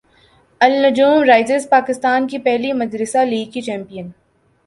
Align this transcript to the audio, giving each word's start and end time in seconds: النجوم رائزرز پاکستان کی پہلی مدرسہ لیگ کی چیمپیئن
النجوم 0.61 1.23
رائزرز 1.23 1.67
پاکستان 1.69 2.27
کی 2.27 2.37
پہلی 2.37 2.71
مدرسہ 2.73 3.25
لیگ 3.25 3.51
کی 3.51 3.61
چیمپیئن 3.61 4.09